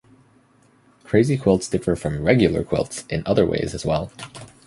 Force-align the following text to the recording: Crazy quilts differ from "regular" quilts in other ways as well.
Crazy 1.03 1.37
quilts 1.37 1.67
differ 1.67 1.95
from 1.95 2.23
"regular" 2.23 2.63
quilts 2.63 3.05
in 3.07 3.21
other 3.27 3.45
ways 3.45 3.75
as 3.75 3.85
well. 3.85 4.11